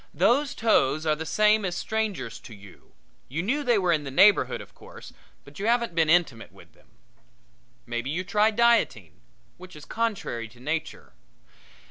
Those 0.15 0.55
toes 0.55 1.05
are 1.05 1.15
the 1.15 1.27
same 1.27 1.63
as 1.63 1.75
strangers 1.77 2.39
to 2.39 2.55
you 2.55 2.93
you 3.29 3.43
knew 3.43 3.63
they 3.63 3.77
were 3.77 3.91
in 3.93 4.03
the 4.03 4.09
neighborhood, 4.09 4.59
of 4.59 4.73
course, 4.73 5.13
but 5.45 5.59
you 5.59 5.67
haven't 5.67 5.93
been 5.93 6.09
intimate 6.09 6.51
with 6.51 6.73
them. 6.73 6.87
Maybe 7.85 8.09
you 8.09 8.23
try 8.23 8.49
dieting, 8.49 9.21
which 9.57 9.75
is 9.75 9.85
contrary 9.85 10.47
to 10.47 10.59
nature. 10.59 11.13